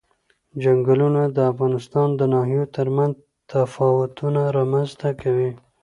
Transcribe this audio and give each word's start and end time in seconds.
چنګلونه 0.61 1.21
د 1.35 1.37
افغانستان 1.51 2.09
د 2.19 2.21
ناحیو 2.33 2.71
ترمنځ 2.75 3.13
تفاوتونه 3.49 4.41
رامنځ 4.57 4.89
ته 5.01 5.09
کوي. 5.21 5.51